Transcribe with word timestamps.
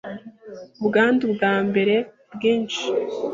ubwandu 0.81 1.23
bwa 1.33 1.53
mbere 1.67 1.95
bwinshi 2.35 2.83